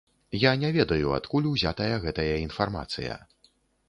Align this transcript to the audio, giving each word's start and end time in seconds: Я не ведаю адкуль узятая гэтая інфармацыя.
Я 0.43 0.51
не 0.61 0.69
ведаю 0.77 1.11
адкуль 1.17 1.45
узятая 1.49 1.95
гэтая 2.05 2.33
інфармацыя. 2.47 3.19